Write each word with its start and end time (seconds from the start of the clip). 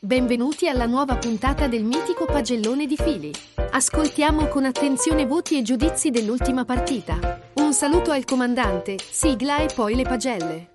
Benvenuti 0.00 0.68
alla 0.68 0.84
nuova 0.84 1.16
puntata 1.16 1.66
del 1.66 1.84
mitico 1.84 2.26
pagellone 2.26 2.84
di 2.84 2.96
fili. 2.96 3.30
Ascoltiamo 3.70 4.48
con 4.48 4.66
attenzione 4.66 5.24
voti 5.24 5.56
e 5.56 5.62
giudizi 5.62 6.10
dell'ultima 6.10 6.66
partita. 6.66 7.40
Un 7.54 7.72
saluto 7.72 8.10
al 8.10 8.26
comandante, 8.26 8.98
sigla 8.98 9.62
e 9.62 9.70
poi 9.74 9.94
le 9.94 10.02
pagelle. 10.02 10.71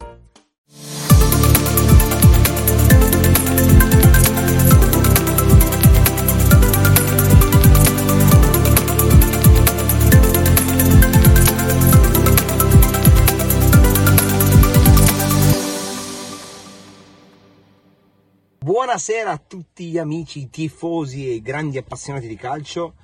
Buonasera 18.68 19.32
a 19.32 19.38
tutti 19.38 19.86
gli 19.86 19.98
amici 19.98 20.50
tifosi 20.50 21.34
e 21.34 21.42
grandi 21.42 21.78
appassionati 21.78 22.28
di 22.28 22.36
calcio, 22.36 22.96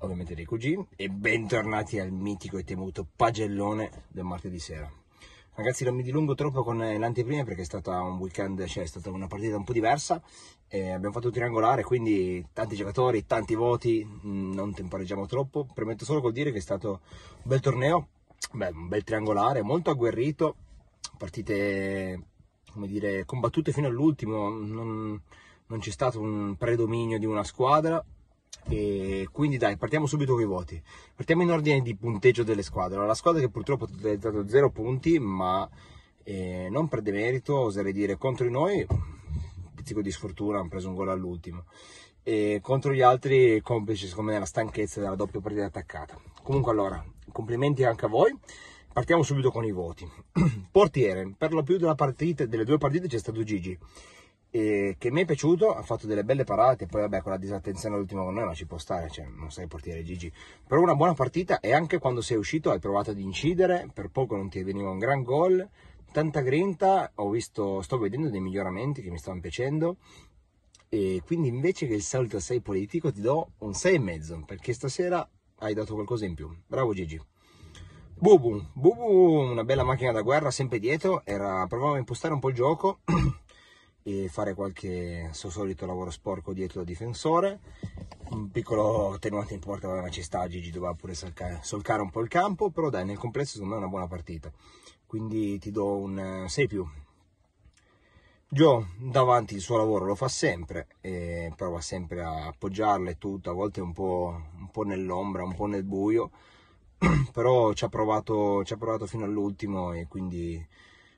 ovviamente 0.00 0.34
dei 0.34 0.44
cugini, 0.44 0.86
e 0.96 1.08
bentornati 1.08 1.98
al 1.98 2.12
mitico 2.12 2.58
e 2.58 2.62
temuto 2.62 3.06
pagellone 3.16 4.04
del 4.08 4.24
martedì 4.24 4.58
sera. 4.58 4.86
Ragazzi, 5.54 5.84
non 5.84 5.94
mi 5.94 6.02
dilungo 6.02 6.34
troppo 6.34 6.62
con 6.62 6.82
eh, 6.82 6.98
l'anteprima 6.98 7.42
perché 7.42 7.62
è 7.62 7.64
stata 7.64 8.02
un 8.02 8.18
weekend, 8.18 8.62
cioè 8.66 8.82
è 8.82 8.86
stata 8.86 9.10
una 9.10 9.28
partita 9.28 9.56
un 9.56 9.64
po' 9.64 9.72
diversa. 9.72 10.20
eh, 10.68 10.90
abbiamo 10.90 11.14
fatto 11.14 11.28
un 11.28 11.32
triangolare, 11.32 11.84
quindi 11.84 12.46
tanti 12.52 12.76
giocatori, 12.76 13.24
tanti 13.24 13.54
voti, 13.54 14.04
mh, 14.04 14.52
non 14.52 14.74
temporeggiamo 14.74 15.24
troppo. 15.24 15.66
Permetto 15.72 16.04
solo 16.04 16.20
col 16.20 16.32
dire 16.32 16.52
che 16.52 16.58
è 16.58 16.60
stato 16.60 17.00
un 17.36 17.44
bel 17.44 17.60
torneo, 17.60 18.08
beh, 18.52 18.72
un 18.74 18.88
bel 18.88 19.04
triangolare, 19.04 19.62
molto 19.62 19.88
agguerrito, 19.88 20.54
partite 21.16 22.36
come 22.72 22.86
dire, 22.86 23.24
combattute 23.24 23.72
fino 23.72 23.86
all'ultimo, 23.86 24.48
non, 24.48 25.20
non 25.66 25.78
c'è 25.78 25.90
stato 25.90 26.20
un 26.20 26.56
predominio 26.56 27.18
di 27.18 27.26
una 27.26 27.44
squadra. 27.44 28.04
E 28.70 29.28
quindi 29.32 29.56
dai, 29.56 29.76
partiamo 29.76 30.06
subito 30.06 30.34
con 30.34 30.42
i 30.42 30.46
voti. 30.46 30.82
Partiamo 31.14 31.42
in 31.42 31.50
ordine 31.50 31.80
di 31.80 31.96
punteggio 31.96 32.42
delle 32.42 32.62
squadre. 32.62 33.04
La 33.06 33.14
squadra 33.14 33.40
che 33.40 33.48
purtroppo 33.48 33.84
ha 33.84 33.88
totalizzato 33.88 34.46
0 34.46 34.70
punti, 34.70 35.18
ma 35.18 35.68
eh, 36.24 36.68
non 36.70 36.88
per 36.88 37.00
demerito, 37.00 37.56
oserei 37.56 37.92
dire 37.92 38.18
contro 38.18 38.44
di 38.44 38.52
noi, 38.52 38.84
un 38.88 39.74
pizzico 39.74 40.02
di 40.02 40.10
sfortuna, 40.10 40.58
hanno 40.58 40.68
preso 40.68 40.88
un 40.88 40.94
gol 40.94 41.08
all'ultimo. 41.08 41.64
E 42.22 42.58
contro 42.62 42.92
gli 42.92 43.00
altri, 43.00 43.62
complici 43.62 44.06
secondo 44.06 44.28
me 44.28 44.34
nella 44.34 44.46
stanchezza 44.46 45.00
della 45.00 45.14
doppia 45.14 45.40
partita 45.40 45.64
attaccata. 45.64 46.20
Comunque 46.42 46.72
allora, 46.72 47.02
complimenti 47.32 47.84
anche 47.84 48.04
a 48.04 48.08
voi. 48.08 48.36
Partiamo 48.98 49.22
subito 49.22 49.52
con 49.52 49.64
i 49.64 49.70
voti. 49.70 50.10
Portiere, 50.72 51.32
per 51.38 51.52
lo 51.52 51.62
più 51.62 51.78
partita, 51.94 52.46
delle 52.46 52.64
due 52.64 52.78
partite 52.78 53.06
c'è 53.06 53.18
stato 53.18 53.44
Gigi, 53.44 53.78
eh, 54.50 54.96
che 54.98 55.12
mi 55.12 55.20
è 55.20 55.24
piaciuto, 55.24 55.72
ha 55.72 55.82
fatto 55.82 56.08
delle 56.08 56.24
belle 56.24 56.42
parate, 56.42 56.86
poi 56.86 57.02
vabbè 57.02 57.22
con 57.22 57.30
la 57.30 57.38
disattenzione 57.38 57.94
all'ultimo 57.94 58.24
con 58.24 58.34
noi 58.34 58.46
ma 58.46 58.54
ci 58.54 58.66
può 58.66 58.76
stare, 58.76 59.08
cioè 59.08 59.28
non 59.28 59.52
sei 59.52 59.68
portiere 59.68 60.02
Gigi, 60.02 60.32
però 60.66 60.80
una 60.80 60.96
buona 60.96 61.14
partita 61.14 61.60
e 61.60 61.72
anche 61.72 62.00
quando 62.00 62.20
sei 62.20 62.38
uscito 62.38 62.72
hai 62.72 62.80
provato 62.80 63.12
ad 63.12 63.20
incidere, 63.20 63.88
per 63.94 64.08
poco 64.08 64.34
non 64.34 64.48
ti 64.48 64.64
veniva 64.64 64.90
un 64.90 64.98
gran 64.98 65.22
gol, 65.22 65.64
tanta 66.10 66.40
grinta, 66.40 67.12
visto, 67.30 67.80
sto 67.82 67.98
vedendo 67.98 68.30
dei 68.30 68.40
miglioramenti 68.40 69.00
che 69.00 69.10
mi 69.10 69.18
stanno 69.18 69.38
piacendo 69.38 69.98
e 70.88 71.22
quindi 71.24 71.46
invece 71.46 71.86
che 71.86 71.94
il 71.94 72.02
solito 72.02 72.40
6 72.40 72.60
politico 72.62 73.12
ti 73.12 73.20
do 73.20 73.52
un 73.58 73.70
6,5 73.70 74.44
perché 74.44 74.72
stasera 74.72 75.24
hai 75.58 75.72
dato 75.72 75.94
qualcosa 75.94 76.24
in 76.24 76.34
più, 76.34 76.52
bravo 76.66 76.92
Gigi. 76.92 77.36
Bubu, 78.20 78.70
Bubu 78.72 79.48
una 79.52 79.62
bella 79.62 79.84
macchina 79.84 80.10
da 80.10 80.22
guerra, 80.22 80.50
sempre 80.50 80.80
dietro, 80.80 81.22
era, 81.24 81.64
provava 81.68 81.94
a 81.94 81.98
impostare 81.98 82.34
un 82.34 82.40
po' 82.40 82.48
il 82.48 82.56
gioco 82.56 82.98
e 84.02 84.28
fare 84.28 84.54
qualche 84.54 85.28
suo 85.30 85.50
solito 85.50 85.86
lavoro 85.86 86.10
sporco 86.10 86.52
dietro 86.52 86.80
da 86.80 86.86
difensore, 86.86 87.60
un 88.30 88.50
piccolo 88.50 89.12
attenuante 89.12 89.54
in 89.54 89.60
porta, 89.60 89.86
ma 89.86 90.08
ci 90.08 90.22
sta, 90.22 90.48
Gigi 90.48 90.72
doveva 90.72 90.94
pure 90.94 91.14
solcare, 91.14 91.60
solcare 91.62 92.02
un 92.02 92.10
po' 92.10 92.20
il 92.20 92.28
campo, 92.28 92.70
però 92.70 92.90
dai, 92.90 93.04
nel 93.04 93.18
complesso 93.18 93.52
secondo 93.52 93.74
me 93.74 93.80
è 93.80 93.84
una 93.84 93.92
buona 93.92 94.08
partita, 94.08 94.50
quindi 95.06 95.56
ti 95.60 95.70
do 95.70 95.96
un 95.98 96.44
6 96.48 96.66
più. 96.66 96.84
Joe 98.48 98.84
davanti 98.98 99.54
il 99.54 99.60
suo 99.60 99.76
lavoro 99.76 100.06
lo 100.06 100.16
fa 100.16 100.26
sempre, 100.26 100.88
prova 101.54 101.80
sempre 101.80 102.24
a 102.24 102.46
appoggiarla 102.46 103.10
e 103.10 103.16
tutto, 103.18 103.50
a 103.50 103.54
volte 103.54 103.80
un 103.80 103.92
po', 103.92 104.42
un 104.58 104.70
po' 104.72 104.82
nell'ombra, 104.82 105.44
un 105.44 105.54
po' 105.54 105.66
nel 105.66 105.84
buio, 105.84 106.32
però 107.32 107.72
ci 107.72 107.84
ha 107.84 107.88
provato, 107.88 108.64
ci 108.64 108.72
ha 108.72 108.76
provato 108.76 109.06
fino 109.06 109.24
all'ultimo 109.24 109.92
e 109.92 110.06
quindi 110.08 110.66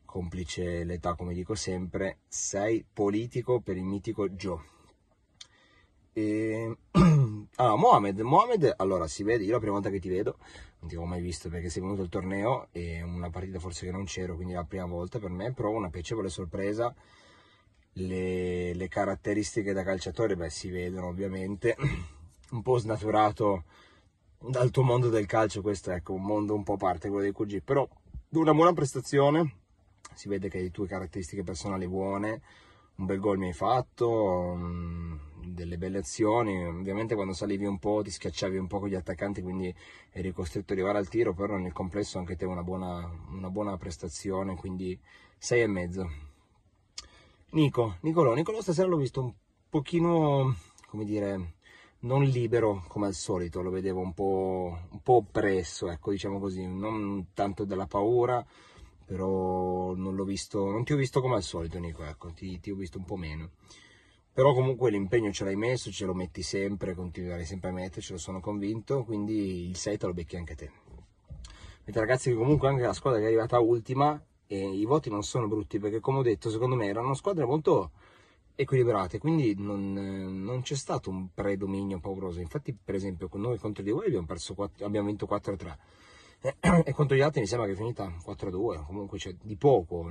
complice 0.05 0.85
l'età 0.85 1.15
come 1.15 1.33
dico 1.33 1.55
sempre 1.55 2.19
sei 2.27 2.85
politico 2.93 3.61
per 3.61 3.77
il 3.77 3.85
mitico 3.85 4.29
Joe. 4.29 4.61
E... 6.13 6.77
allora 7.57 7.77
Mohamed 7.79 8.21
Mohamed 8.21 8.75
allora 8.77 9.07
si 9.07 9.23
vede 9.23 9.45
io 9.45 9.53
la 9.53 9.59
prima 9.59 9.75
volta 9.75 9.91
che 9.91 10.01
ti 10.01 10.09
vedo 10.09 10.39
non 10.81 10.89
ti 10.89 10.97
avevo 10.97 11.05
mai 11.05 11.21
visto 11.21 11.49
perché 11.49 11.69
sei 11.69 11.83
venuto 11.83 12.03
al 12.03 12.09
torneo 12.09 12.67
e 12.73 13.01
una 13.03 13.31
partita 13.31 13.61
forse 13.61 13.87
che 13.87 13.93
non 13.93 14.05
c'ero 14.05 14.35
quindi 14.35 14.55
la 14.55 14.65
prima 14.65 14.87
volta 14.87 15.19
per 15.19 15.31
me 15.31 15.53
però 15.53 15.71
una 15.71 15.91
piacevole 15.91 16.29
sorpresa. 16.29 16.95
Le, 17.95 18.73
le 18.73 18.89
caratteristiche 18.89 19.73
da 19.73 19.83
calciatore 19.83 20.37
beh 20.37 20.49
si 20.49 20.71
vedono 20.71 21.09
ovviamente 21.09 21.77
un 22.51 22.63
po' 22.63 22.79
snaturato 22.79 23.65
dal 24.43 24.71
tuo 24.71 24.83
mondo 24.83 25.11
del 25.11 25.27
calcio, 25.27 25.61
questo 25.61 25.91
è 25.91 25.97
ecco, 25.97 26.15
un 26.15 26.23
mondo 26.23 26.55
un 26.55 26.63
po' 26.63 26.75
a 26.75 26.79
parte 26.79 27.09
quello 27.09 27.23
dei 27.23 27.33
QG, 27.33 27.63
però 27.63 27.87
una 28.31 28.55
buona 28.55 28.73
prestazione, 28.73 29.57
si 30.15 30.29
vede 30.29 30.49
che 30.49 30.57
hai 30.57 30.63
le 30.65 30.71
tue 30.71 30.87
caratteristiche 30.87 31.45
personali 31.45 31.87
buone, 31.87 32.41
un 32.97 33.07
bel 33.07 33.21
gol 33.21 33.39
mi 33.39 33.49
hai 33.49 33.53
fatto, 33.53 34.55
mm, 34.57 35.17
delle 35.45 35.77
belle 35.77 35.99
azioni, 35.99 36.65
ovviamente 36.65 37.15
quando 37.15 37.35
salivi 37.35 37.67
un 37.67 37.79
po' 37.79 38.01
ti 38.03 38.11
schiacciavi 38.11 38.57
un 38.57 38.67
po' 38.67 38.79
con 38.79 38.89
gli 38.89 38.95
attaccanti, 38.95 39.43
quindi 39.43 39.75
eri 40.11 40.33
costretto 40.33 40.73
ad 40.73 40.79
arrivare 40.79 40.99
al 40.99 41.09
tiro, 41.09 41.35
però 41.35 41.57
nel 41.57 41.73
complesso 41.73 42.19
anche 42.19 42.37
te 42.37 42.47
una 42.47 42.63
buona, 42.63 43.11
una 43.31 43.51
buona 43.51 43.77
prestazione, 43.77 44.57
quindi 44.57 44.99
6 45.39 45.61
e 45.63 45.67
mezzo. 45.67 46.11
Nico, 47.51 47.97
Nicolò, 48.03 48.35
Nicolò 48.35 48.61
stasera 48.61 48.89
l'ho 48.89 48.97
visto 48.97 49.23
un 49.23 49.33
pochino, 49.69 50.57
come 50.87 51.05
dire, 51.05 51.55
non 52.01 52.25
libero 52.25 52.85
come 52.89 53.07
al 53.07 53.15
solito, 53.15 53.61
lo 53.61 53.71
vedevo 53.71 54.01
un 54.01 54.15
po', 54.15 54.79
un 54.91 55.03
po' 55.03 55.17
oppresso, 55.17 55.91
ecco, 55.91 56.11
diciamo 56.11 56.39
così, 56.39 56.67
non 56.67 57.29
tanto 57.35 57.65
della 57.65 57.87
paura, 57.87 58.45
però 59.05 59.95
non 59.95 60.15
l'ho 60.15 60.25
visto, 60.25 60.71
non 60.71 60.85
ti 60.85 60.93
ho 60.93 60.97
visto 60.97 61.21
come 61.21 61.35
al 61.35 61.43
solito, 61.43 61.79
Nico, 61.79 62.05
ecco, 62.05 62.33
ti, 62.33 62.61
ti 62.61 62.71
ho 62.71 62.77
visto 62.77 62.99
un 62.99 63.05
po' 63.05 63.17
meno. 63.17 63.51
Però 64.33 64.55
comunque 64.55 64.91
l'impegno 64.91 65.33
ce 65.33 65.45
l'hai 65.45 65.57
messo, 65.57 65.91
ce 65.91 66.07
lo 66.07 66.15
metti 66.15 66.43
sempre, 66.43 66.95
continuerai 66.95 67.45
sempre 67.45 67.71
a 67.71 67.73
mettercelo, 67.73 68.19
sono 68.19 68.41
convinto, 68.41 69.05
quindi 69.05 69.69
il 69.69 69.77
6 69.77 69.99
te 69.99 70.07
lo 70.07 70.15
becchi 70.15 70.37
anche 70.37 70.55
te. 70.55 70.71
Mentre 71.85 72.01
ragazzi 72.01 72.31
che 72.31 72.37
comunque 72.37 72.69
anche 72.69 72.83
la 72.83 72.93
squadra 72.93 73.19
che 73.19 73.27
è 73.27 73.29
arrivata 73.29 73.59
ultima, 73.59 74.23
e 74.47 74.69
i 74.69 74.85
voti 74.85 75.11
non 75.11 75.23
sono 75.23 75.49
brutti, 75.49 75.79
perché 75.79 76.01
come 76.01 76.19
ho 76.19 76.23
detto, 76.23 76.49
secondo 76.49 76.77
me 76.77 76.87
erano 76.87 77.15
squadre 77.15 77.45
molto 77.45 77.91
equilibrate, 78.61 79.19
quindi 79.19 79.55
non, 79.57 79.93
non, 79.93 80.63
c'è 80.63 80.75
stato 80.75 81.11
un 81.11 81.33
predominio 81.33 81.99
pauroso. 81.99 82.41
Infatti, 82.41 82.75
per 82.75 82.95
esempio, 82.95 83.29
con 83.29 83.41
noi 83.41 83.59
contro 83.59 83.83
di 83.83 83.91
voi 83.91 84.07
abbiamo, 84.07 84.27
perso 84.27 84.55
4, 84.55 84.85
abbiamo 84.85 85.07
vinto 85.07 85.27
4-3 85.27 85.77
e 86.85 86.93
contro 86.93 87.17
gli 87.17 87.21
altri 87.21 87.41
mi 87.41 87.47
sembra 87.47 87.67
che 87.67 87.75
è 87.75 87.77
finita 87.77 88.07
4-2, 88.07 88.85
comunque 88.87 89.19
c'è 89.19 89.35
di 89.43 89.57
poco. 89.57 90.09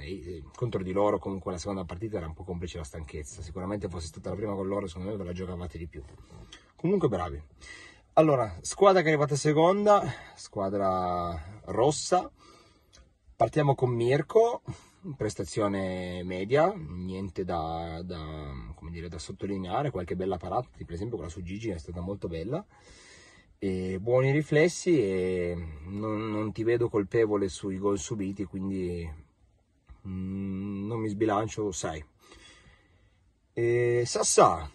E 0.00 0.42
contro 0.54 0.82
di 0.82 0.92
loro, 0.92 1.18
comunque 1.18 1.52
la 1.52 1.58
seconda 1.58 1.84
partita 1.84 2.16
era 2.16 2.26
un 2.26 2.34
po' 2.34 2.44
complice 2.44 2.78
la 2.78 2.84
stanchezza. 2.84 3.42
Sicuramente 3.42 3.88
fosse 3.88 4.06
stata 4.06 4.30
la 4.30 4.36
prima 4.36 4.54
con 4.54 4.66
loro, 4.66 4.86
secondo 4.86 5.10
me 5.10 5.16
ve 5.16 5.24
la 5.24 5.32
giocavate 5.32 5.78
di 5.78 5.86
più. 5.86 6.02
Comunque 6.76 7.08
bravi. 7.08 7.42
Allora, 8.14 8.58
squadra 8.60 9.00
che 9.00 9.06
è 9.06 9.10
arrivata 9.10 9.36
seconda, 9.36 10.02
squadra 10.34 11.60
rossa. 11.66 12.30
Partiamo 13.36 13.74
con 13.74 13.90
Mirko, 13.90 14.62
prestazione 15.16 16.22
media, 16.24 16.72
niente 16.74 17.44
da, 17.44 18.02
da, 18.04 18.52
dire, 18.90 19.08
da, 19.08 19.18
sottolineare, 19.18 19.90
qualche 19.90 20.16
bella 20.16 20.36
parata, 20.36 20.68
per 20.76 20.94
esempio 20.94 21.16
quella 21.16 21.30
su 21.30 21.42
Gigi 21.42 21.70
è 21.70 21.78
stata 21.78 22.00
molto 22.00 22.28
bella, 22.28 22.64
e 23.58 23.98
buoni 24.00 24.30
riflessi 24.30 24.98
e 24.98 25.54
non, 25.84 26.30
non 26.30 26.52
ti 26.52 26.62
vedo 26.64 26.88
colpevole 26.88 27.48
sui 27.48 27.78
gol 27.78 27.98
subiti, 27.98 28.44
quindi 28.44 29.08
mm, 30.06 30.86
non 30.86 31.00
mi 31.00 31.08
sbilancio, 31.08 31.70
6. 31.70 32.04
E 33.52 34.02
Sassà, 34.06 34.70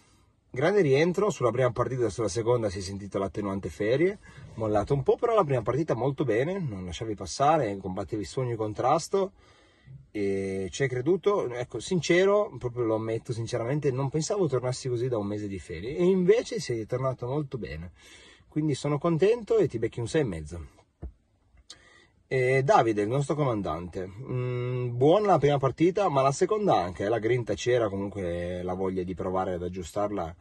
grande 0.49 0.81
rientro, 0.81 1.29
sulla 1.29 1.51
prima 1.51 1.71
partita 1.71 2.05
e 2.05 2.09
sulla 2.09 2.27
seconda 2.27 2.69
si 2.69 2.79
è 2.79 2.81
sentito 2.81 3.17
l'attenuante 3.17 3.69
ferie, 3.69 4.19
mollato 4.55 4.93
un 4.93 5.03
po', 5.03 5.17
però 5.17 5.33
la 5.33 5.43
prima 5.43 5.61
partita 5.61 5.93
molto 5.95 6.23
bene, 6.23 6.59
non 6.59 6.85
lasciavi 6.85 7.15
passare, 7.15 7.77
combattevi 7.77 8.23
su 8.23 8.39
ogni 8.39 8.55
contrasto, 8.55 9.31
e 10.11 10.69
ci 10.71 10.83
hai 10.83 10.87
creduto, 10.87 11.53
ecco, 11.53 11.79
sincero, 11.79 12.55
proprio 12.57 12.85
lo 12.85 12.95
ammetto 12.95 13.33
sinceramente, 13.33 13.91
non 13.91 14.09
pensavo 14.09 14.47
tornassi 14.47 14.87
così 14.87 15.09
da 15.09 15.17
un 15.17 15.27
mese 15.27 15.47
di 15.47 15.59
ferie 15.59 15.97
e 15.97 16.05
invece 16.05 16.59
sei 16.61 16.85
tornato 16.85 17.27
molto 17.27 17.57
bene. 17.57 17.91
quindi 18.47 18.73
sono 18.73 18.97
contento 18.97 19.57
e 19.57 19.67
ti 19.67 19.77
becchi 19.77 19.99
un 19.99 20.05
6,5. 20.05 20.59
E 22.27 22.63
Davide, 22.63 23.01
il 23.01 23.09
nostro 23.09 23.35
comandante, 23.35 24.07
mm, 24.07 24.95
buona 24.95 25.27
la 25.27 25.37
prima 25.37 25.57
partita, 25.57 26.07
ma 26.09 26.21
la 26.21 26.31
seconda 26.31 26.75
anche, 26.75 27.09
la 27.09 27.19
grinta 27.19 27.53
c'era, 27.53 27.89
comunque 27.89 28.63
la 28.63 28.73
voglia 28.73 29.03
di 29.03 29.13
provare 29.13 29.55
ad 29.55 29.63
aggiustarla 29.63 30.35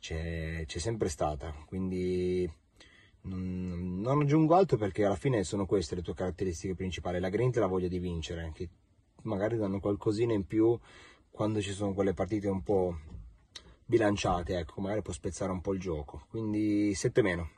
c'è, 0.00 0.64
c'è 0.66 0.78
sempre 0.78 1.08
stata, 1.08 1.52
quindi 1.66 2.48
non 3.36 4.20
aggiungo 4.20 4.54
altro 4.54 4.76
perché 4.76 5.04
alla 5.04 5.16
fine 5.16 5.44
sono 5.44 5.66
queste 5.66 5.94
le 5.94 6.02
tue 6.02 6.14
caratteristiche 6.14 6.74
principali, 6.74 7.20
la 7.20 7.28
grinta 7.28 7.58
e 7.58 7.60
la 7.60 7.68
voglia 7.68 7.88
di 7.88 7.98
vincere, 7.98 8.50
che 8.54 8.68
magari 9.22 9.56
danno 9.56 9.80
qualcosina 9.80 10.32
in 10.32 10.46
più 10.46 10.78
quando 11.30 11.60
ci 11.60 11.72
sono 11.72 11.94
quelle 11.94 12.14
partite 12.14 12.48
un 12.48 12.62
po' 12.62 12.98
bilanciate, 13.84 14.58
ecco, 14.58 14.80
magari 14.80 15.02
può 15.02 15.12
spezzare 15.12 15.52
un 15.52 15.60
po' 15.60 15.72
il 15.72 15.80
gioco, 15.80 16.26
quindi 16.28 16.94
7 16.94 17.22
meno. 17.22 17.50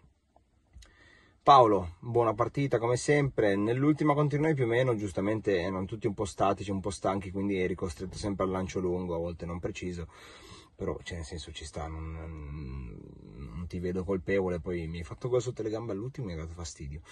Paolo, 1.42 1.96
buona 2.00 2.34
partita 2.34 2.78
come 2.78 2.96
sempre. 2.96 3.56
Nell'ultima 3.56 4.12
contro 4.12 4.38
noi 4.38 4.54
più 4.54 4.64
o 4.64 4.66
meno, 4.66 4.94
giustamente 4.94 5.58
erano 5.58 5.86
tutti 5.86 6.06
un 6.06 6.12
po' 6.14 6.26
statici, 6.26 6.70
un 6.70 6.80
po' 6.80 6.90
stanchi, 6.90 7.30
quindi 7.30 7.58
eri 7.58 7.74
costretto 7.74 8.18
sempre 8.18 8.44
al 8.44 8.50
lancio 8.50 8.78
lungo, 8.78 9.14
a 9.14 9.18
volte 9.18 9.46
non 9.46 9.58
preciso. 9.58 10.06
Però, 10.76 10.98
cioè, 11.02 11.16
nel 11.16 11.24
senso, 11.24 11.50
ci 11.50 11.64
sta, 11.64 11.86
non 11.88 13.29
ti 13.70 13.78
vedo 13.78 14.02
colpevole. 14.02 14.58
Poi 14.58 14.88
mi 14.88 14.98
hai 14.98 15.04
fatto 15.04 15.28
gol 15.28 15.40
sotto 15.40 15.62
le 15.62 15.70
gambe 15.70 15.92
all'ultimo 15.92 16.26
e 16.26 16.34
mi 16.34 16.40
ha 16.40 16.42
dato 16.42 16.54
fastidio. 16.54 17.02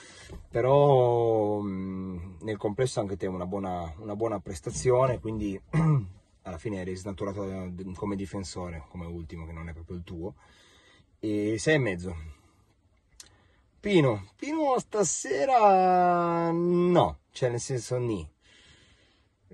Però, 0.51 1.61
mh, 1.61 2.39
nel 2.41 2.57
complesso, 2.57 2.99
anche 2.99 3.17
te 3.17 3.29
una 3.29 3.47
buona, 3.47 3.95
una 3.99 4.17
buona 4.17 4.41
prestazione. 4.41 5.21
Quindi, 5.21 5.61
alla 6.43 6.59
fine 6.59 6.81
eri 6.81 6.97
snaturato 6.97 7.73
come 7.95 8.17
difensore, 8.17 8.85
come 8.89 9.07
ultimo, 9.07 9.47
che 9.47 9.53
non 9.53 9.69
è 9.69 9.73
proprio 9.73 9.97
il 9.97 10.03
tuo. 10.03 10.35
E 11.21 11.57
sei 11.59 11.75
e 11.77 11.79
mezzo 11.79 12.17
Pino, 13.81 14.31
Pino 14.37 14.77
stasera 14.81 16.51
no, 16.51 17.19
cioè 17.31 17.49
nel 17.49 17.61
senso 17.61 17.97
ni. 17.97 18.29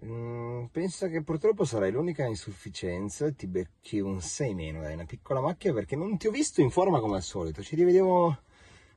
Mm, 0.05 0.67
penso 0.67 1.09
che 1.09 1.23
purtroppo 1.23 1.65
sarai 1.65 1.91
l'unica 1.91 2.27
insufficienza, 2.27 3.31
ti 3.33 3.47
becchi 3.47 4.01
un 4.01 4.21
6 4.21 4.55
meno, 4.55 4.83
dai, 4.83 4.93
una 4.93 5.07
piccola 5.07 5.41
macchia 5.41 5.73
perché 5.73 5.97
non 5.97 6.19
ti 6.19 6.27
ho 6.27 6.31
visto 6.31 6.61
in 6.61 6.69
forma 6.71 7.01
come 7.01 7.17
al 7.17 7.23
solito, 7.23 7.63
ci 7.63 7.75
rivedevo 7.75 8.39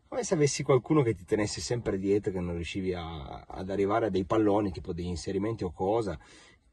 come 0.09 0.23
se 0.23 0.33
avessi 0.33 0.63
qualcuno 0.63 1.03
che 1.03 1.15
ti 1.15 1.23
tenesse 1.23 1.61
sempre 1.61 1.97
dietro, 1.97 2.31
che 2.33 2.39
non 2.41 2.55
riuscivi 2.55 2.93
a, 2.93 3.45
ad 3.47 3.69
arrivare 3.69 4.07
a 4.07 4.09
dei 4.09 4.25
palloni, 4.25 4.71
tipo 4.71 4.91
degli 4.91 5.05
inserimenti 5.07 5.63
o 5.63 5.71
cosa, 5.71 6.19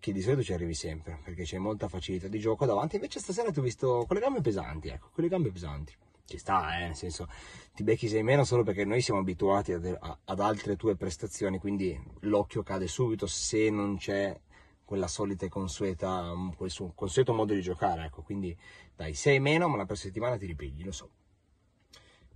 che 0.01 0.13
di 0.13 0.21
solito 0.21 0.43
ci 0.43 0.53
arrivi 0.53 0.75
sempre, 0.75 1.19
perché 1.23 1.45
c'è 1.45 1.59
molta 1.59 1.89
facilità 1.89 2.27
di 2.29 2.39
gioco 2.41 2.67
davanti, 2.67 2.97
invece 2.97 3.21
stasera 3.21 3.53
ti 3.53 3.61
ho 3.61 3.63
visto 3.63 4.05
con 4.07 4.17
le 4.17 4.23
gambe 4.23 4.41
pesanti, 4.41 4.89
ecco, 4.89 5.11
con 5.13 5.23
le 5.25 5.31
gambe 5.31 5.51
pesanti 5.53 5.95
ci 6.27 6.39
sta, 6.39 6.79
eh, 6.79 6.87
nel 6.87 6.97
senso 6.97 7.29
ti 7.75 7.83
becchi 7.83 8.09
sei 8.09 8.23
meno 8.23 8.45
solo 8.45 8.63
perché 8.63 8.85
noi 8.85 9.01
siamo 9.01 9.21
abituati 9.21 9.73
ad, 9.73 9.99
ad, 10.25 10.41
altre 10.41 10.77
tue 10.77 10.97
prestazioni, 10.97 11.59
quindi 11.59 12.01
l'occhio 12.21 12.63
cade 12.63 12.87
subito 12.87 13.27
se 13.27 13.69
non 13.69 13.97
c'è 13.97 14.39
quella 14.85 15.09
solita 15.09 15.47
e 15.47 15.49
consueta, 15.49 16.33
quel 16.57 16.73
consueto 16.95 17.33
modo 17.33 17.53
di 17.53 17.61
giocare, 17.61 18.05
ecco, 18.05 18.23
quindi 18.23 18.57
dai, 18.95 19.15
sei 19.15 19.41
meno, 19.41 19.69
ma 19.69 19.77
la 19.77 19.87
per 19.87 19.97
settimana 19.97 20.37
ti 20.37 20.47
ripigli, 20.47 20.85
lo 20.85 20.93
so. 20.93 21.11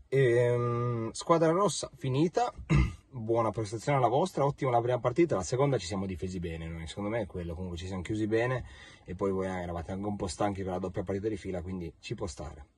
Ehm, 0.08 1.10
squadra 1.12 1.50
rossa 1.50 1.90
finita, 1.94 2.52
buona 3.10 3.50
prestazione 3.50 4.00
la 4.00 4.08
vostra, 4.08 4.44
ottima 4.44 4.70
la 4.70 4.80
prima 4.80 4.98
partita, 4.98 5.36
la 5.36 5.42
seconda 5.42 5.78
ci 5.78 5.86
siamo 5.86 6.06
difesi 6.06 6.40
bene, 6.40 6.66
noi, 6.66 6.86
secondo 6.86 7.10
me 7.10 7.20
è 7.20 7.26
quello, 7.26 7.54
comunque 7.54 7.78
ci 7.78 7.86
siamo 7.86 8.02
chiusi 8.02 8.26
bene 8.26 8.64
e 9.04 9.14
poi 9.14 9.30
voi 9.30 9.46
eravate 9.46 9.92
anche 9.92 10.06
un 10.06 10.16
po' 10.16 10.26
stanchi 10.26 10.62
per 10.62 10.72
la 10.72 10.78
doppia 10.78 11.04
partita 11.04 11.28
di 11.28 11.36
fila, 11.36 11.62
quindi 11.62 11.92
ci 12.00 12.14
può 12.14 12.26
stare. 12.26 12.77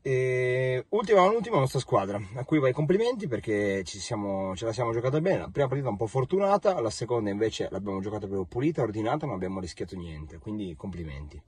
E 0.00 0.86
ultima 0.90 1.22
ma 1.22 1.30
ultima 1.30 1.58
nostra 1.58 1.80
squadra, 1.80 2.20
a 2.34 2.44
cui 2.44 2.58
vai 2.60 2.72
complimenti 2.72 3.26
perché 3.26 3.82
siamo, 3.84 4.54
ce 4.54 4.64
la 4.64 4.72
siamo 4.72 4.92
giocata 4.92 5.20
bene. 5.20 5.38
La 5.38 5.48
prima 5.48 5.68
partita 5.68 5.88
un 5.88 5.96
po' 5.96 6.06
fortunata, 6.06 6.80
la 6.80 6.90
seconda 6.90 7.30
invece 7.30 7.68
l'abbiamo 7.70 8.00
giocata 8.00 8.26
proprio 8.26 8.46
pulita, 8.46 8.82
ordinata, 8.82 9.26
non 9.26 9.34
abbiamo 9.34 9.60
rischiato 9.60 9.96
niente, 9.96 10.38
quindi 10.38 10.74
complimenti. 10.76 11.40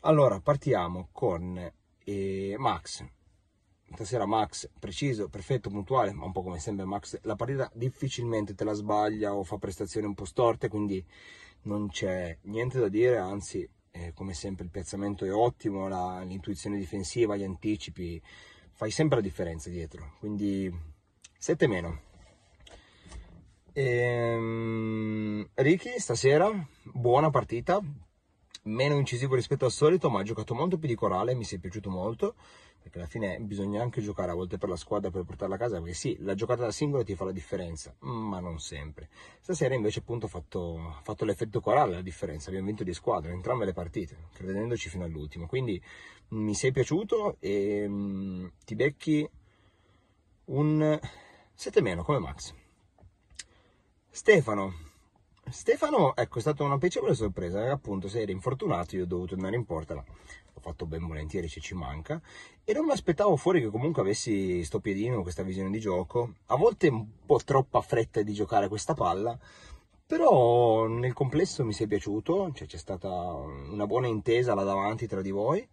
Allora, 0.00 0.40
partiamo 0.40 1.08
con 1.12 1.72
eh, 2.04 2.54
Max. 2.58 3.04
Stasera 3.94 4.26
Max, 4.26 4.70
preciso, 4.78 5.28
perfetto, 5.28 5.68
puntuale, 5.68 6.12
ma 6.12 6.24
un 6.24 6.32
po' 6.32 6.42
come 6.42 6.58
sempre 6.58 6.84
Max, 6.84 7.18
la 7.22 7.36
partita 7.36 7.70
difficilmente 7.74 8.54
te 8.54 8.64
la 8.64 8.72
sbaglia 8.72 9.34
o 9.34 9.44
fa 9.44 9.58
prestazioni 9.58 10.06
un 10.06 10.14
po' 10.14 10.24
storte, 10.24 10.68
quindi 10.68 11.04
non 11.62 11.88
c'è 11.88 12.36
niente 12.42 12.78
da 12.80 12.88
dire, 12.88 13.18
anzi 13.18 13.68
eh, 13.92 14.12
come 14.14 14.34
sempre 14.34 14.64
il 14.64 14.70
piazzamento 14.70 15.24
è 15.24 15.32
ottimo, 15.32 15.86
la, 15.86 16.22
l'intuizione 16.22 16.78
difensiva, 16.78 17.36
gli 17.36 17.44
anticipi, 17.44 18.20
fai 18.72 18.90
sempre 18.90 19.16
la 19.16 19.22
differenza 19.22 19.70
dietro, 19.70 20.16
quindi 20.18 20.72
7 21.38 21.66
meno. 21.66 22.00
Ehm, 23.74 25.48
Ricky 25.54 25.98
stasera, 25.98 26.50
buona 26.82 27.30
partita, 27.30 27.80
meno 28.64 28.96
incisivo 28.96 29.34
rispetto 29.34 29.64
al 29.64 29.72
solito, 29.72 30.10
ma 30.10 30.20
ha 30.20 30.24
giocato 30.24 30.54
molto 30.54 30.78
più 30.78 30.88
di 30.88 30.94
corale, 30.94 31.34
mi 31.34 31.44
si 31.44 31.56
è 31.56 31.58
piaciuto 31.58 31.90
molto 31.90 32.34
perché 32.82 32.98
alla 32.98 33.06
fine 33.06 33.38
bisogna 33.38 33.80
anche 33.80 34.02
giocare 34.02 34.32
a 34.32 34.34
volte 34.34 34.58
per 34.58 34.68
la 34.68 34.76
squadra 34.76 35.10
per 35.10 35.22
portarla 35.22 35.54
a 35.54 35.58
casa, 35.58 35.78
perché 35.78 35.94
sì, 35.94 36.16
la 36.20 36.34
giocata 36.34 36.64
da 36.64 36.72
singolo 36.72 37.04
ti 37.04 37.14
fa 37.14 37.24
la 37.24 37.32
differenza, 37.32 37.94
ma 38.00 38.40
non 38.40 38.58
sempre. 38.58 39.08
Stasera 39.40 39.74
invece 39.74 40.00
appunto 40.00 40.26
ha 40.26 40.28
fatto, 40.28 40.98
fatto, 41.02 41.24
l'effetto 41.24 41.60
corale 41.60 41.94
la 41.94 42.02
differenza, 42.02 42.48
abbiamo 42.48 42.66
vinto 42.66 42.84
di 42.84 42.92
squadra, 42.92 43.30
entrambe 43.30 43.64
le 43.64 43.72
partite, 43.72 44.28
credendoci 44.32 44.88
fino 44.88 45.04
all'ultimo, 45.04 45.46
quindi 45.46 45.80
mi 46.28 46.54
sei 46.54 46.72
piaciuto 46.72 47.36
e 47.38 47.86
mh, 47.86 47.92
mm, 47.92 48.46
ti 48.64 48.74
becchi 48.74 49.30
un 50.46 51.00
7 51.54 51.80
meno 51.80 52.02
come 52.02 52.18
Max. 52.18 52.54
Stefano, 54.10 54.91
Stefano, 55.52 56.16
ecco, 56.16 56.38
è 56.38 56.40
stata 56.40 56.64
una 56.64 56.78
piacevole 56.78 57.14
sorpresa, 57.14 57.70
appunto 57.70 58.08
se 58.08 58.22
eri 58.22 58.32
infortunato 58.32 58.96
io 58.96 59.02
ho 59.02 59.06
dovuto 59.06 59.34
andare 59.34 59.54
in 59.54 59.66
porta, 59.66 59.94
l'ho 59.94 60.60
fatto 60.60 60.86
ben 60.86 61.06
volentieri 61.06 61.46
se 61.46 61.60
ci 61.60 61.74
manca, 61.74 62.20
e 62.64 62.72
non 62.72 62.86
mi 62.86 62.92
aspettavo 62.92 63.36
fuori 63.36 63.60
che 63.60 63.68
comunque 63.68 64.00
avessi 64.00 64.64
sto 64.64 64.80
piedino, 64.80 65.20
questa 65.20 65.42
visione 65.42 65.70
di 65.70 65.78
gioco, 65.78 66.36
a 66.46 66.56
volte 66.56 66.88
un 66.88 67.06
po' 67.26 67.38
troppa 67.44 67.82
fretta 67.82 68.22
di 68.22 68.32
giocare 68.32 68.68
questa 68.68 68.94
palla, 68.94 69.38
però 70.06 70.86
nel 70.86 71.12
complesso 71.12 71.64
mi 71.64 71.74
si 71.74 71.84
è 71.84 71.86
piaciuto, 71.86 72.50
cioè 72.54 72.66
c'è 72.66 72.78
stata 72.78 73.10
una 73.10 73.86
buona 73.86 74.06
intesa 74.06 74.54
là 74.54 74.64
davanti 74.64 75.06
tra 75.06 75.20
di 75.20 75.30
voi, 75.30 75.68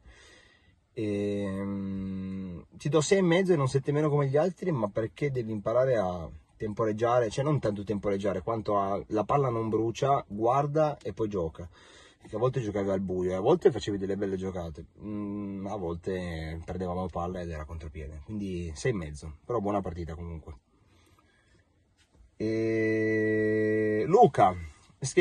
e, 0.91 1.45
um, 1.45 2.65
ti 2.71 2.89
do 2.89 2.99
6,5 2.99 3.51
e 3.51 3.55
non 3.55 3.69
7 3.69 3.91
meno 3.93 4.09
come 4.09 4.27
gli 4.27 4.35
altri, 4.35 4.71
ma 4.71 4.89
perché 4.89 5.31
devi 5.31 5.53
imparare 5.53 5.95
a 5.95 6.29
temporeggiare, 6.59 7.29
cioè 7.29 7.45
non 7.45 7.59
tanto 7.59 7.83
temporeggiare 7.83 8.41
quanto 8.43 8.77
a 8.77 9.01
la 9.07 9.23
palla 9.23 9.49
non 9.49 9.69
brucia, 9.69 10.23
guarda 10.27 10.97
e 11.01 11.13
poi 11.13 11.29
gioca. 11.29 11.67
Perché 12.19 12.35
a 12.35 12.39
volte 12.39 12.59
giocavi 12.59 12.89
al 12.89 12.99
buio, 12.99 13.37
a 13.37 13.39
volte 13.39 13.71
facevi 13.71 13.97
delle 13.97 14.17
belle 14.17 14.35
giocate, 14.35 14.87
mm, 15.01 15.65
a 15.67 15.77
volte 15.77 16.61
perdevamo 16.65 17.07
palla 17.07 17.39
ed 17.39 17.49
era 17.49 17.63
contropiede. 17.63 18.21
Quindi 18.25 18.71
sei 18.75 18.91
e 18.91 18.95
mezzo, 18.95 19.37
però 19.45 19.59
buona 19.59 19.79
partita 19.81 20.15
comunque. 20.15 20.55
E... 22.35 24.03
Luca, 24.05 24.53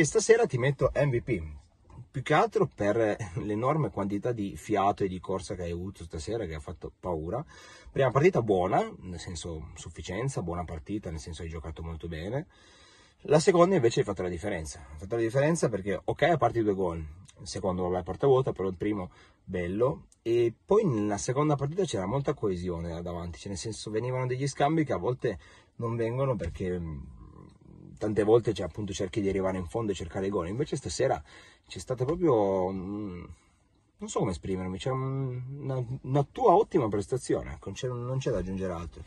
stasera 0.05 0.47
ti 0.47 0.59
metto 0.59 0.91
MVP 0.95 1.68
più 2.11 2.23
che 2.23 2.35
altro 2.35 2.67
per 2.73 3.17
l'enorme 3.37 3.91
quantità 3.91 4.33
di 4.33 4.57
fiato 4.57 5.05
e 5.05 5.09
di 5.09 5.21
corsa 5.21 5.55
che 5.55 5.63
hai 5.63 5.71
avuto 5.71 6.05
stasera 6.05 6.47
che 6.47 6.55
ha 6.55 6.61
fatto 6.61 6.93
paura. 6.99 7.45
Prima 7.91 8.11
partita 8.11 8.43
buona, 8.43 8.91
nel 9.01 9.19
senso 9.19 9.71
sufficienza, 9.75 10.43
buona 10.43 10.65
partita, 10.65 11.11
nel 11.11 11.21
senso 11.21 11.43
hai 11.43 11.49
giocato 11.49 11.83
molto 11.83 12.09
bene. 12.09 12.47
La 13.23 13.41
seconda 13.41 13.75
invece 13.75 14.01
hai 14.01 14.07
fatto 14.07 14.23
la 14.23 14.29
differenza. 14.29 14.87
Hai 14.91 14.99
fatto 14.99 15.17
la 15.17 15.23
differenza 15.23 15.69
perché, 15.69 16.01
ok, 16.03 16.23
a 16.23 16.37
parte 16.37 16.61
i 16.61 16.63
due 16.63 16.75
gol, 16.75 16.99
il 16.99 17.47
secondo 17.47 17.89
vabbè 17.89 18.03
porta 18.03 18.27
vuota, 18.27 18.53
però 18.53 18.69
il 18.69 18.77
primo 18.77 19.11
bello. 19.45 20.07
E 20.23 20.53
poi 20.65 20.85
nella 20.85 21.19
seconda 21.19 21.57
partita 21.57 21.85
c'era 21.85 22.07
molta 22.07 22.35
coesione 22.35 22.89
da 22.89 23.01
davanti, 23.01 23.39
cioè 23.39 23.49
nel 23.49 23.59
senso 23.59 23.91
venivano 23.91 24.27
degli 24.27 24.47
scambi 24.47 24.85
che 24.85 24.93
a 24.93 24.99
volte 24.99 25.39
non 25.77 25.97
vengono 25.97 26.37
perché 26.37 26.81
tante 27.99 28.23
volte 28.23 28.55
cioè, 28.55 28.67
appunto 28.67 28.93
cerchi 28.93 29.21
di 29.21 29.29
arrivare 29.29 29.59
in 29.59 29.67
fondo 29.67 29.93
e 29.93 29.95
cercare 29.95 30.27
i 30.27 30.31
gol. 30.31 30.49
Invece 30.49 30.77
stasera 30.77 31.23
c'è 31.67 31.79
stata 31.79 32.05
proprio, 32.05 32.71
mm, 32.71 33.25
non 33.99 34.09
so 34.09 34.21
come 34.21 34.31
esprimermi, 34.31 34.79
c'è 34.79 34.91
una, 34.91 35.85
una, 36.03 36.27
tua 36.31 36.55
ottima 36.55 36.89
prestazione, 36.89 37.53
ecco, 37.53 37.67
non 37.67 37.75
c'è, 37.75 37.89
non 37.89 38.19
c'è 38.19 38.31
da 38.31 38.39
aggiungere 38.39 38.73
altro. 38.73 39.03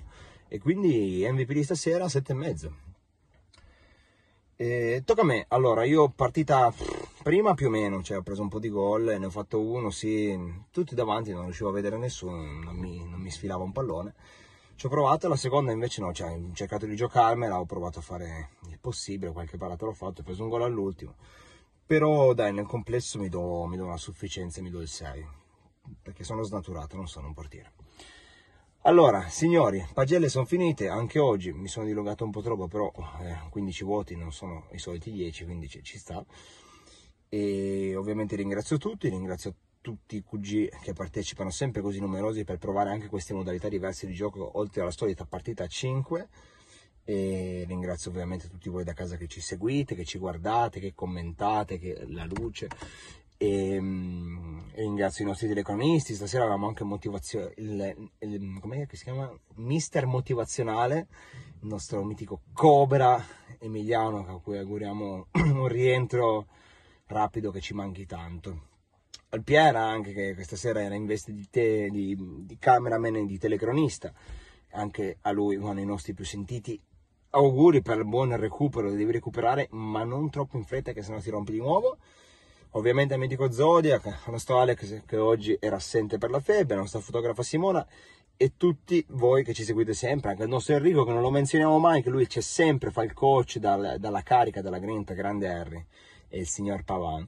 E 0.48 0.60
quindi 0.60 1.26
MVP 1.30 1.54
di 1.54 1.64
stasera 1.64 2.06
7,5. 2.06 2.72
E 4.62 5.02
tocca 5.04 5.22
a 5.22 5.26
me, 5.26 5.46
allora 5.48 5.86
io 5.86 6.10
partita 6.10 6.72
prima 7.24 7.56
più 7.56 7.66
o 7.66 7.70
meno, 7.72 8.04
cioè 8.04 8.18
ho 8.18 8.22
preso 8.22 8.44
un 8.44 8.48
po' 8.48 8.60
di 8.60 8.70
gol 8.70 9.16
ne 9.18 9.26
ho 9.26 9.32
fatto 9.32 9.60
uno, 9.60 9.90
sì, 9.90 10.38
tutti 10.70 10.94
davanti, 10.94 11.32
non 11.34 11.46
riuscivo 11.46 11.70
a 11.70 11.74
vedere 11.74 11.98
nessuno, 11.98 12.36
non 12.44 12.76
mi, 12.76 13.04
non 13.10 13.20
mi 13.20 13.32
sfilava 13.32 13.64
un 13.64 13.72
pallone. 13.72 14.14
Ci 14.76 14.86
ho 14.86 14.90
provato, 14.90 15.28
la 15.28 15.36
seconda 15.36 15.72
invece 15.72 16.02
no, 16.02 16.14
cioè, 16.14 16.32
ho 16.32 16.54
cercato 16.54 16.86
di 16.86 16.96
giocarmela, 16.96 17.60
ho 17.60 17.66
provato 17.66 18.00
a 18.00 18.02
fare 18.04 18.50
possibile, 18.82 19.32
qualche 19.32 19.58
parata 19.58 19.86
l'ho 19.86 19.94
fatto, 19.94 20.20
ho 20.20 20.24
preso 20.24 20.44
un 20.44 20.50
gol 20.50 20.64
all'ultimo 20.64 21.16
però 21.92 22.34
dai, 22.34 22.54
nel 22.54 22.68
complesso 22.68 23.20
mi 23.20 23.28
do, 23.28 23.66
mi 23.66 23.76
do 23.76 23.84
una 23.84 23.98
sufficienza, 23.98 24.62
mi 24.62 24.70
do 24.70 24.80
il 24.80 24.88
6, 24.88 25.28
perché 26.02 26.24
sono 26.24 26.42
snaturato, 26.42 26.96
non 26.96 27.10
sono 27.10 27.28
un 27.28 27.34
portiere. 27.34 27.74
Allora, 28.84 29.28
signori, 29.28 29.86
pagelle 29.94 30.30
sono 30.30 30.46
finite, 30.46 30.88
anche 30.88 31.20
oggi 31.20 31.52
mi 31.52 31.68
sono 31.68 31.86
dilungato 31.86 32.24
un 32.24 32.32
po' 32.32 32.42
troppo, 32.42 32.70
però 32.70 32.90
eh, 33.20 33.50
15 33.50 33.84
voti 33.84 34.16
non 34.16 34.32
sono 34.32 34.68
i 34.72 34.80
soliti 34.80 35.12
10, 35.12 35.44
quindi 35.44 35.68
ci, 35.68 35.98
sta. 35.98 36.26
E 37.28 37.94
ovviamente 37.98 38.38
ringrazio 38.38 38.78
tutti, 38.78 39.10
ringrazio 39.10 39.54
tutti 39.82 40.16
i 40.16 40.24
QG 40.24 40.80
che 40.80 40.94
partecipano 40.94 41.50
sempre 41.50 41.82
così 41.82 42.00
numerosi 42.00 42.46
per 42.46 42.58
provare 42.58 42.92
anche 42.92 43.10
queste 43.10 43.34
modalità 43.34 43.68
diverse 43.68 44.08
di 44.08 44.14
gioco, 44.14 44.58
oltre 44.58 44.80
alla 44.80 44.92
solita 44.92 45.26
partita 45.26 45.66
a 45.66 45.68
5 45.68 46.30
e 47.04 47.66
ringrazio 47.68 48.12
ovviamente 48.12 48.48
tutti 48.48 48.70
voi 48.70 48.84
da 48.84 48.94
casa 48.94 49.18
che 49.18 49.28
ci 49.28 49.42
seguite, 49.42 49.96
che 49.96 50.06
ci 50.06 50.18
guardate, 50.18 50.80
che 50.80 50.94
commentate, 50.94 51.80
che 51.80 52.06
la 52.08 52.26
luce 52.26 52.68
e, 53.42 53.82
mm, 53.82 54.60
e 54.74 54.82
ringrazio 54.84 55.26
i 55.26 55.28
nostri 55.28 55.48
telecronisti, 55.48 56.14
stasera 56.14 56.44
avevamo 56.44 56.68
anche 56.68 56.84
motivazione, 56.84 57.54
il, 57.58 58.12
il, 58.20 58.88
si 58.92 59.04
chiama? 59.04 59.36
Mister 59.56 60.06
Motivazionale, 60.06 61.08
il 61.62 61.68
nostro 61.68 62.04
mitico 62.04 62.42
Cobra 62.54 63.20
Emiliano 63.58 64.28
a 64.28 64.40
cui 64.40 64.60
auguriamo 64.60 65.30
un 65.34 65.68
rientro 65.68 66.46
rapido 67.08 67.50
che 67.50 67.62
ci 67.62 67.74
manchi 67.74 68.06
tanto. 68.06 68.68
Al 69.30 69.42
Piera 69.42 69.88
anche 69.88 70.14
che 70.14 70.36
questa 70.36 70.56
sera 70.56 70.84
era 70.84 70.94
in 70.94 71.08
veste 71.08 71.34
di, 71.34 71.50
te, 71.50 71.90
di, 71.90 72.16
di 72.46 72.58
cameraman 72.60 73.16
e 73.16 73.26
di 73.26 73.40
telecronista, 73.40 74.14
anche 74.74 75.18
a 75.22 75.32
lui 75.32 75.56
uno 75.56 75.74
dei 75.74 75.86
nostri 75.86 76.14
più 76.14 76.26
sentiti 76.26 76.80
auguri 77.32 77.82
per 77.82 77.98
il 77.98 78.06
buon 78.06 78.36
recupero, 78.36 78.90
devi 78.90 79.12
recuperare, 79.12 79.68
ma 79.72 80.04
non 80.04 80.30
troppo 80.30 80.58
in 80.58 80.64
fretta 80.64 80.92
che 80.92 81.02
sennò 81.02 81.20
si 81.20 81.30
rompe 81.30 81.52
di 81.52 81.60
nuovo. 81.60 81.98
Ovviamente 82.72 83.14
al 83.14 83.20
mitico 83.20 83.52
Zodiac, 83.52 84.28
nostro 84.28 84.60
Alex 84.60 85.04
che 85.06 85.18
oggi 85.18 85.58
era 85.60 85.76
assente 85.76 86.18
per 86.18 86.30
la 86.30 86.40
febbre, 86.40 86.76
la 86.76 86.82
nostra 86.82 87.02
fotografa 87.02 87.44
Simona 87.44 87.86
e 88.38 88.54
tutti 88.56 89.06
voi 89.10 89.44
che 89.44 89.54
ci 89.54 89.64
seguite 89.64 89.94
sempre, 89.94 90.32
anche 90.32 90.44
il 90.44 90.50
nostro 90.50 90.76
Enrico 90.76 91.04
che 91.04 91.12
non 91.12 91.22
lo 91.22 91.30
menzioniamo 91.30 91.78
mai, 91.80 92.02
che 92.02 92.10
lui 92.10 92.28
c'è 92.28 92.42
sempre, 92.42 92.90
fa 92.90 93.04
il 93.04 93.14
coach 93.14 93.58
dal, 93.58 93.98
dalla 94.00 94.24
carica, 94.24 94.62
dalla 94.62 94.80
grinta, 94.80 95.14
grande 95.14 95.48
Harry 95.48 95.86
e 96.30 96.40
il 96.40 96.48
signor 96.48 96.84
Pavan. 96.84 97.28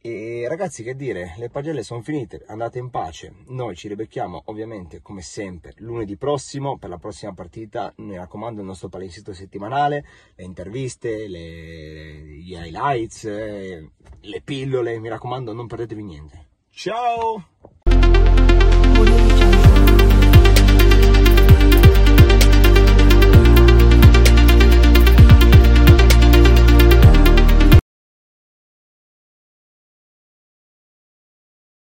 E 0.00 0.46
ragazzi, 0.48 0.84
che 0.84 0.94
dire, 0.94 1.34
le 1.38 1.50
pagelle 1.50 1.82
sono 1.82 2.02
finite, 2.02 2.44
andate 2.46 2.78
in 2.78 2.88
pace. 2.88 3.34
Noi 3.48 3.74
ci 3.74 3.88
ribecchiamo 3.88 4.42
ovviamente 4.46 5.02
come 5.02 5.22
sempre 5.22 5.72
lunedì 5.78 6.16
prossimo 6.16 6.78
per 6.78 6.88
la 6.88 6.98
prossima 6.98 7.34
partita. 7.34 7.92
Mi 7.96 8.16
raccomando 8.16 8.60
il 8.60 8.66
nostro 8.66 8.88
palinsesto 8.88 9.32
settimanale, 9.32 10.04
le 10.36 10.44
interviste, 10.44 11.26
le, 11.26 12.22
gli 12.22 12.52
highlights, 12.52 13.24
eh, 13.24 13.90
le 14.20 14.40
pillole. 14.42 15.00
Mi 15.00 15.08
raccomando, 15.08 15.52
non 15.52 15.66
perdetevi 15.66 16.02
niente. 16.04 16.46
Ciao! 16.70 17.44